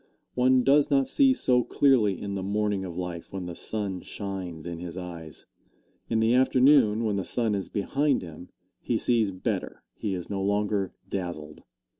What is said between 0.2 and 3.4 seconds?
One does not see so clearly in the morning of life